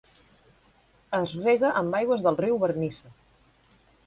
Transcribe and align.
Es 1.17 1.35
rega 1.41 1.71
amb 1.83 1.99
aigües 2.01 2.27
del 2.29 2.41
riu 2.43 2.59
Vernissa. 2.65 3.15